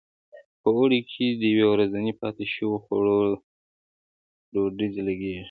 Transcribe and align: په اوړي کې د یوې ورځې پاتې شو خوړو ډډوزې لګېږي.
په 0.61 0.69
اوړي 0.77 0.99
کې 1.11 1.25
د 1.41 1.43
یوې 1.51 1.65
ورځې 1.69 2.13
پاتې 2.21 2.45
شو 2.53 2.67
خوړو 2.83 3.17
ډډوزې 4.53 5.01
لګېږي. 5.07 5.39